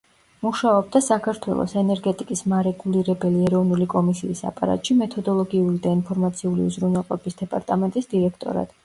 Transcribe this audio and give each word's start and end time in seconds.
მუშაობდა 0.43 0.99
საქართველოს 1.07 1.75
ენერგეტიკის 1.81 2.41
მარეგულირებელი 2.53 3.43
ეროვნული 3.49 3.87
კომისიის 3.93 4.41
აპარატში 4.53 4.97
მეთოდოლოგიური 5.03 5.79
და 5.85 5.93
ინფორმაციული 5.99 6.67
უზრუნველყოფის 6.71 7.39
დეპარტამენტის 7.43 8.11
დირექტორად. 8.17 8.75